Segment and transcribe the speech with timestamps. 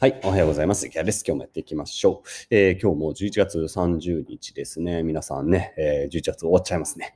[0.00, 0.88] はい、おはようございます。
[0.88, 1.24] ギャです。
[1.24, 2.28] 今日もやっていきましょう。
[2.50, 5.04] えー、今日も11月30日ですね。
[5.04, 7.14] 皆さんね、えー、11月終わっちゃいますね。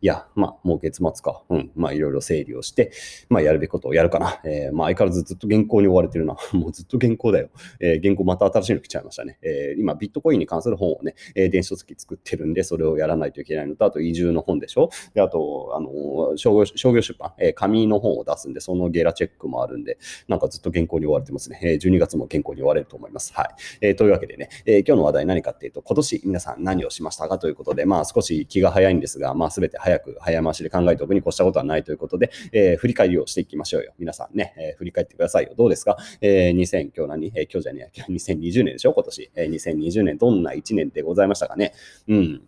[0.00, 1.42] いや、まあ、もう月末か。
[1.48, 1.70] うん。
[1.74, 2.92] まあ、いろいろ整理をして、
[3.28, 4.40] まあ、やるべきことをやるかな。
[4.44, 6.36] えー、まあ、相変わらずずっと原稿に追われてるな。
[6.52, 7.50] もうずっと原稿だよ。
[7.80, 9.38] えー、原稿また新しいの来ちゃいましたね。
[9.42, 14.90] えー、今、ビットコインに関する本をね、えー、電子書籍作ってるんで、それをやらないといけないのと、あと移住の本でしょ。
[15.14, 19.98] で、あと、あの、商業商業出版、えー、紙の本を出すんで、そのゲラチェックもあるんで、
[20.28, 21.60] なんかずっと原稿に追われてますね。
[21.62, 23.32] えー、12月も原稿に追われると思います。
[23.34, 23.48] はい。
[23.80, 33.92] えー、というわけでね、えー、今日の話題何かっていうと、今年皆さん何をしましたかということで、まあ、少し気が早いんですが、まあ、すべて早く、早回しで考えておくに越したことはないということで、えー、振り返りをしていきましょうよ。
[33.98, 35.54] 皆さんね、えー、振り返ってくださいよ。
[35.56, 35.96] どうですか？
[36.20, 37.32] えー、2000、今日何？
[37.34, 38.92] えー、今日じゃねえ、2020年でしょ？
[38.92, 39.30] 今年。
[39.34, 41.72] えー、2020年どんな1年でございましたかね？
[42.08, 42.42] うん。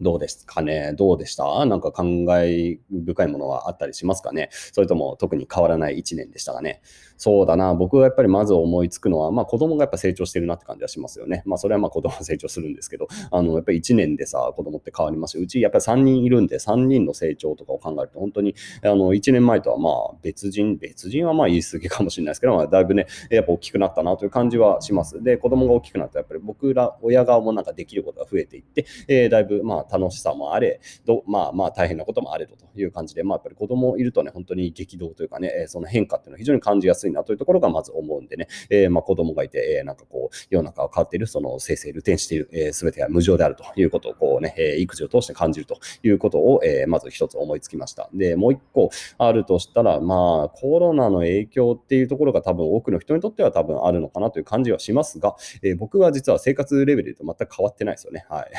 [0.00, 0.92] どうですかね？
[0.94, 1.64] どうでした？
[1.66, 4.48] なんか感慨深いものはあったりしますかね？
[4.52, 6.80] それとも特に変わらない1年でしたかね？
[7.16, 11.42] そうだな、僕がやっぱりまず思いつくのは、まあ子供がやっぱ成長してるなって感じはしますよね。
[11.46, 25.22] まあそれはまあ子供が成長するんですけど、あの、やっぱり1年でさ、子供って変わります、うちやっぱり3人いるんで、3人の成長とかを考えると、本当に、あの、1年前とはまあ別人、別人はまあ言い過ぎかもしれないですけど、まあだいぶね、やっぱ大きくなったなという感じはします。
[25.22, 48.08] で、子供が大きくなると、やっぱり僕ら、親側もなんかできることが増えていって、えー、だいぶまあ楽しさもあれ、どまあまあ大変なこともあれという感じで、まあやっぱり子供いるとね、本当に激動というかね、その変化っていうのは非常に感じやすいなというところがまず思うんでね、えー、まあ子供がいて、えー、なんかこう、世の中が変わっている、その生成、流転している、えー、全てが無常であるということをこうね、えー、育児を通して感じるということを、えー、まず一つ思いつきました。
[48.14, 58.26] で、もう一個あるとしたら、まあコロナの影響っていうところが多分多くの人にとっては多分あるのかなという感じはしますが、えー、僕は実は生活レベルと全く変わってないですよね。
[58.28, 58.50] はい。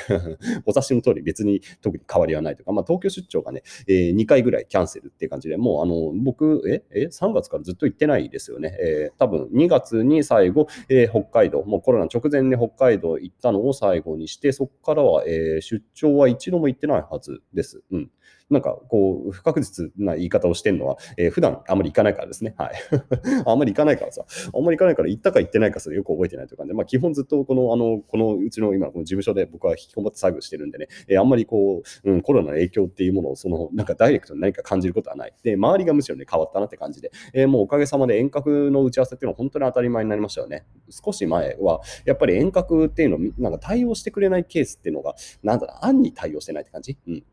[0.66, 8.78] お察しの通り別に特に変わりはないとか、まあ東京出張がね、えー、2回ぐらいキャンセルっていう感じで、もうあの、僕、え、え、3月からずっと行ってないですよね。
[8.80, 17.84] えー、多分2月に最後、えー、北海道、もうコロナ直前に北海道行ったのを最後にして、そこからは、えー、出張は一度も行ってないはずです。
[17.92, 18.12] うん。
[18.50, 22.54] なんかこう、不確実な言い方をしてるのは、えー、普段あんまり行かないからですね。
[22.58, 22.74] はい。
[23.46, 35.34] あんまり行かないからさ、あんまり行かないから行ったか行ってないかそれよく覚えてないという感じで、まあ基本ずっとこの、あの、このうちの今、この事務所で僕は引きこもって作業してるんでね、えー、あんまりこう、うん、コロナの影響っていうものを、その、なんかダイレクトに何か感じることはない。
[35.42, 40.66] で、周りがむしろね、変わったなって感じで、えー、もうおかげさまで遠隔の打ち合わせっていうのは本当に当たり前になりましたよね。
[40.90, 46.98] 少し前は、やっぱり遠隔っていうのを、なんか対応してくれないケースっていうのが、なんだろう、案に対応してないって感じ？
[47.08, 47.24] うん。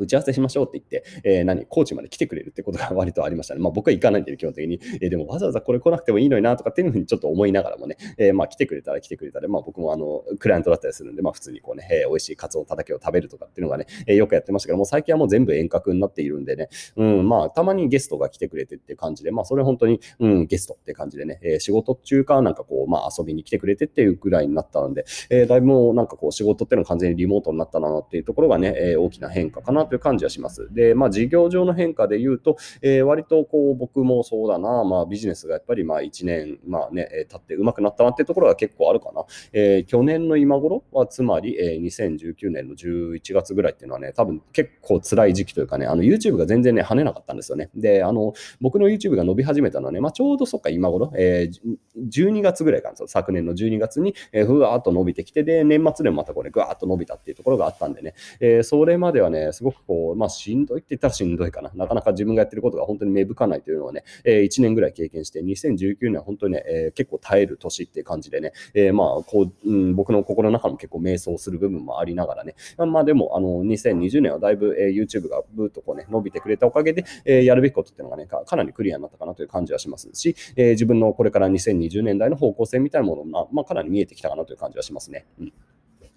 [0.00, 3.60] 打ち合わせしましょうって言って、えー、何、コーチまで来てくれるってことが割とありましたね。
[3.60, 4.80] まあ僕は行かないんで、基本的に。
[5.00, 30.72] えー、でもわざわざこれ来なくてもいいのになとかっていうふうにちょっと思いながらもね、えー、まあ来てくれたら来てくれたら、まあ僕もあの、クライアントだったりするんで、まあ普通にこうね、えー、美味しいカツオたたきを食べるとかっていうのがね、えー、よくやってましたけども、最近はもう全部遠隔になっているんでね、うん、まあたまにゲストが来てくれてって感じで、まあそれ本当に、うん、ゲストって感じでね、えー、仕事中かなんかこう、まあ遊びに来てくれてっていうぐらいになったので、えー、だいぶもうなんかこう仕事っていうのは完全にリモートになったなっていうところがね、えー、大きな変化かなという感じはします。
[30.72, 39.24] で、まあ、事業上の変化で言うと、えー、割とこう僕もそうだな、まあ、ビジネスがやっぱりまあ1年、まあね、経ってうまくなったなっていうところが結構あるかな。
[39.52, 47.70] えー、去年の今頃は、つまり、えー、2019年の11月ぐらいっていうのはね、多分結構辛い時期というかね、あの YouTube が全然ね、跳ねなかったんですよね。
[47.74, 61.70] で、あの、僕の YouTube が伸び始めたのはね、まあ、ちょうどそっか今頃、えー、12月ぐらいかな、昨年の12月に、えー、ふわーっと伸びてきて、で、年末でもまたこれ、ぐわーっと伸びたっていうところがあったんでね、えー、それまではね、すごくこう、まあ、しんどいって言ったらしんどいかな。
[61.74, 85.26] なかなか自分がやってることが本当に芽吹かないというのをね、えー、1年ぐらい経験して、2019年は本当にね、えー、結構耐える年っていう感じでね、えー、まあ、こう、うん、僕の心の中も結構迷走する部分もありながらね、まあでも、あの、2020年はだいぶ、えー、YouTube がブーっとこうね、伸びてくれたおかげで、えー、やるべきことっていうのがねか、かなりクリアになったかなという感じはしますし、えー、自分のこれから2020年代の方向性みたいなものが、まあ、かなり見えてきたかなという感じはしますね。
[85.40, 85.52] うん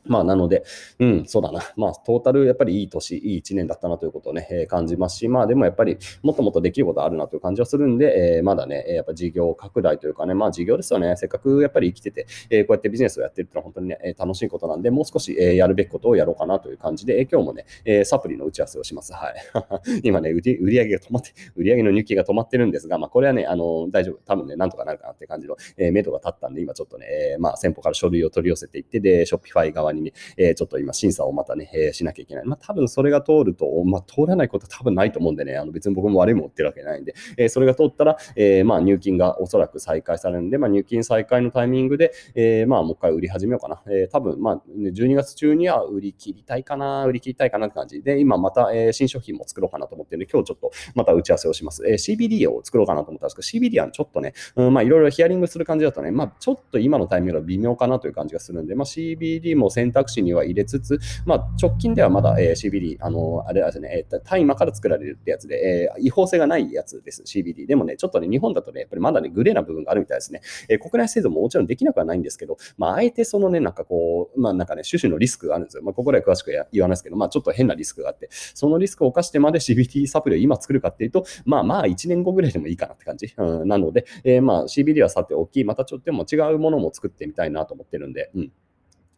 [0.05, 0.63] まあ、なので、
[0.99, 1.61] うん、そうだな。
[1.75, 11.15] まあ、トータル、やっぱりいい年、いい一年だったなということをね、えー、感じますし、まあ、でもやっぱり、もっともっとできることあるなという感じはするんで、えー、まだね、やっぱ事業拡大というかね、まあ、事業ですよね。
[11.15, 19.13] せっかくやっぱり生きてて、えー、こうやってビジネスをやってるってのは本当にね、楽しいことなんで、もう少し、えー、やるべきことをやろうかなという感じで、えー、今日もね、えー、サプリの打ち合わせをします。
[19.13, 19.33] はい。
[20.03, 24.19] 今ね、売り上げが止まって、売り上げの抜きが止まってるんですが、まあ、これはね、あの、大丈夫。
[24.25, 32.45] 多分ね、なんとかなるかなって感じの、えー、目処が立ったんで、今ちょっとね、えー、まあ、先方から書類を取り寄せていって、で、ショッピファイ側にね、えー、ちょっと今審査をまたね、えー、しなきゃいけない。
[32.45, 43.81] まあ多分それが通ると、まあ通らないことは多分ないと思うんでね、あの別に僕も悪いもん言ってるわけないんで、えー、それが通ったら、えー、まあ入金がおそらく再開されるんで、まあ入金再開のタイミングで、えー、まあもう一回売り始めようかな。
[43.87, 51.83] えー、多分まあ12月中には売り切りたいかな、売り切りたいかなって感じで、今また、えー、新商品も作ろうかなと思ってるんで、今日ちょっとまた打ち合わせをします。
[51.87, 67.65] えー、CBD を作ろうかなと思ったんですけど、CBD はちょっとね、うん、まあいろいろヒアリングする感じだとね、まあちょっと今のタイミングは微妙かなという感じがするんで、まあ CBD も先選択肢には入れつつ、まあ直近ではまだ、えー、CBD、あの、あれですね、えー、大麻から作られるってやつで、えー、違法性がないやつです、CBD。
[67.65, 70.41] でもね、ちょっとね、日本だとね、やっぱりまだね、グレーな部分があるみたいですね。
[70.69, 75.83] えー、国内制度ももちろんできなくはないんですけど、まああえてそのね、なんかこう、まあなんかね、種々のリスクがあるんですよ。
[75.83, 83.33] まあここでは詳しく言わないですけど、まあちょっと変なリスクがあって、そのリスクを冒してまで CBD サプリを今作るかっていうと、まあまあ1年後ぐらいでもいいかなって感じ。
[83.37, 88.51] うん、なので、えー、まあ CBD はさておき、またちょっとでも違うものも作ってみたいなと思ってるんで、うん。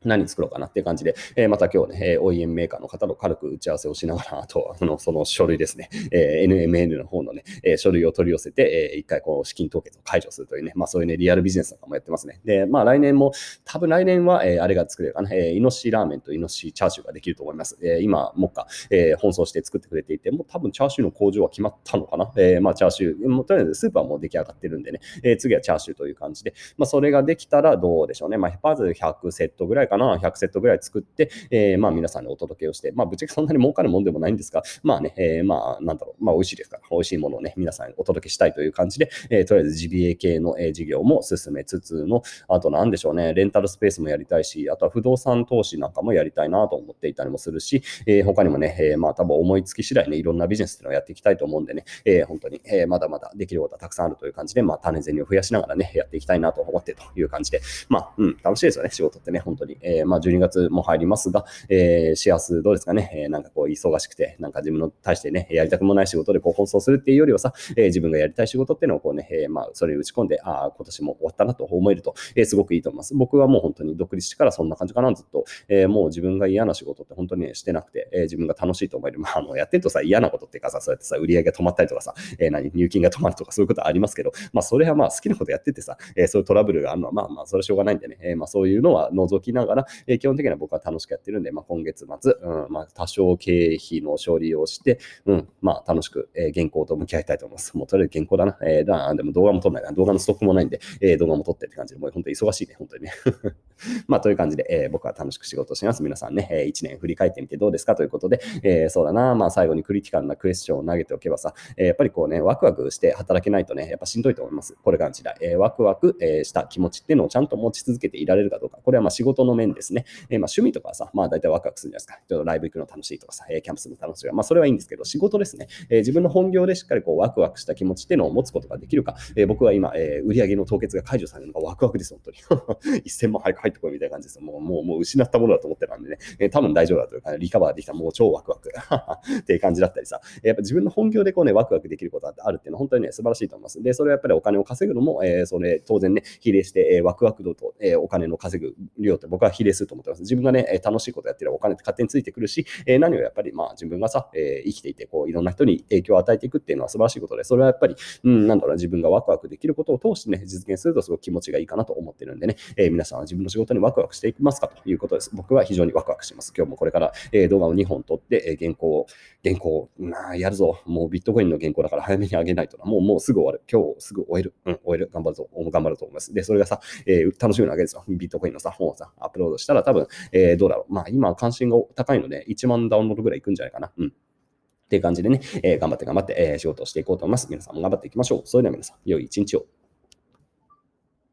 [0.06, 12.42] 何作ろうかなっていう感じで、えー、また今日ね、えー、OEM メーカーの方と軽く打ち合わせをしながら、あと、 あの、その書類ですね、えー、NMN の方のね、えー、書類を取り寄せて、えー、一回こう、資金凍結を解除するというね、まあそういうね、リアルビジネスとかもやってますね。
[12.46, 13.32] で、まあ来年も、
[13.64, 17.78] 多分来年は、えー、あれが作れるかな、えー、イノシシラーメンとイノシシチャーシューができると思います。
[17.82, 22.32] えー、今、もっか、えー、奔走して作ってくれていて、もう多分チャーシューの工場は決まったのかな。
[22.38, 28.38] えー、まあチャーシュー、もうとりあえずスーパーも出来上がってるんでね、えー、次はチャーシューという感じで、まあそれができたらどうでしょうね。
[28.38, 59.75] まあまず100セットぐらいかかな、100セットぐらい作って、えー、まあ皆さんにお届けをして、まあぶっちゃけそんなに儲かるもんでもないんですが、まあね、えー、まあなんだろう、まあ美味しいですから、美味しいものをね、皆さんにお届けしたいという感じで、えー、とりあえずジビエ系の、えー、事業も進めつつの、あとなんでしょうね、レンタルスペースもやりたいし、あとは不動産投資なんかもやりたいなと思っていたりもするし、えー、他にもね、えー、まあ多分思いつき次第ね、いろんなビジネスっていうのをやっていきたいと思うんでね、えー、本当に、えー、まだまだできることはたくさんあるという感じで、まあ種銭を増やしながらね、やっていきたいなと思ってという感じで、まあ、うん、楽しいですよね、仕事ってね、本当に。
[59.82, 73.16] えー、まあ12月も入りますが、えー、シェア数どうですかね、えー、なんかこう忙しくて、なんか自分の対してね、やりたくもない仕事でこう放送するっていうよりはさ、えー、自分がやりたい仕事っていうのをこうね、えー、まあ、それに打ち込んで、ああ、今年も終わったなと思えると、えー、すごくいいと思います。
[73.16, 75.46] 僕はもう本当に独立してからそんな感じかな、ずっと。
[75.68, 79.20] えー、もう自分が嫌な仕事って本当に、ね、してなくて、えー、自分が楽しいと思える。
[79.20, 89.65] まあ、あの、やってるとさ、嫌なことっていうかさ、そうやってさ、売り上げが止まったりとかさ、えー、何、入金が止まるとかそういうことありますけど、まあ、それはまあ、好きなことやっててさ、えー、そういうトラブルがあるのは、まあまあ、それはしょうがないんでね、えー、まあ、そういうのは除きながら、
[90.08, 97.76] え、基本的には僕は楽しくやってるんで、まあ、今月末、うん、まあ、多少経費の処理をして、うん、まあ、楽しく、えー、原稿と向き合いたいと思います。
[97.78, 98.58] もうとりあえず原稿だな。
[98.62, 99.92] えー、だでも動画も撮んないな。
[99.92, 103.12] 動画のストックもないんで、えー、動画も撮ってって感じで、もう本当に忙しいね、本当にね。
[104.08, 106.02] まあ、という感じで、えー、僕は楽しく仕事をします。
[106.04, 107.96] 皆さんね、えー、1年振り返ってみてどうですか？
[107.96, 114.76] ということで、えー、そうだな、まあ、最後にクリティカルなクエスチョンを投げておけばさ、えー、やっぱりこうね、ワクワクして働けないとね、やっぱしんどいと思います。
[114.84, 115.36] これからの時代。
[115.42, 118.80] えー、ワクワク、えー、した気持ちっていうのをちゃんと持ち続けていられるかどうか。
[118.84, 120.06] これはまあ仕事の面ですね。
[120.30, 122.20] えー、まあ趣味とかはさ、まあ大体ワクワクするんじゃないですか。
[122.28, 124.32] ちょっとライブ行くの楽しいとかさ、えー、キャンプするの楽しい。
[124.32, 125.68] まあそれはいいんですけど、仕事ですね。
[125.90, 129.16] えー、自分の本業でしっかりこうワクワクした気持ちっていうのを持つことができるか。
[129.36, 132.38] えー、僕は今、えー、売上の凍結が解除されるのがワクワクです、本当に。
[133.06, 134.40] 1000万早く入ってこいみたいな感じです。
[134.42, 138.70] もう、もう、もう失ったものだと思ってたんでね、えー、多分大丈夫だというか、リカバーできたもう超ワクワク
[139.40, 143.82] っていう感じだったりさ、やっぱ自分の本業でこうね、ワクワクできることがあるっていうのは本当にね、素晴らしいと思います。
[143.82, 150.22] で、それはやっぱりお金を稼ぐのも、えー、それ当然ね、比例して、えー、ワクワク度と、えー、お金の稼ぐ量って僕は比例すると思ってます。
[150.22, 165.32] 自分がね、楽しいことやってればお金って勝手についてくるし、え、何をやっぱりまあ自分がさ、え、生きていて、こういろんな人に影響を与えていくっていうのは素晴らしいことで、それはやっぱり、うん、なんだろうな自分がワクワクできることを通してね、実現するとすごく気持ちがいいかなと思ってるんでね、え、皆さんは自分の仕事にワクワクしていきますかということです。
[165.34, 166.54] 僕は非常にワクワクします。
[166.56, 169.08] 今日もこれから、え、動画を2本撮って、え、原稿を、
[169.44, 170.80] 原稿、な、やるぞ。
[170.86, 172.86] もうビットコインの原稿だから早めに上げないとな。
[172.86, 173.62] もう、もうすぐ終わる。
[173.72, 174.54] 今日すぐ終える。
[174.66, 175.10] うん、終える。
[175.14, 175.50] 頑張るぞ。
[175.54, 176.34] 頑張ると思います。
[176.34, 178.04] で、それがさ、えー、楽しみなわけですよ。
[178.08, 180.94] ビットコインのさ、本をさ、アップロードしたら多分、えー、どうだろう。
[180.94, 183.92] まあ今関心が高いので、1万ダウンロードぐらいいくんじゃないかな。
[183.98, 184.08] うん。
[184.08, 187.48] っていう感じでね、えー、頑張って頑張って、えー、仕事をしていこうと思います。
[187.50, 188.42] 皆さんも頑張っていきましょう。
[188.46, 189.66] それでは皆さん、良い一日を。